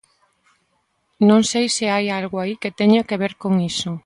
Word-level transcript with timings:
Non 1.29 1.41
sei 1.51 1.65
se 1.75 1.85
hai 1.93 2.05
algo 2.19 2.37
aí 2.39 2.53
que 2.61 2.75
teña 2.79 3.05
que 3.07 3.19
ver 3.23 3.33
con 3.43 3.53
iso. 3.71 3.91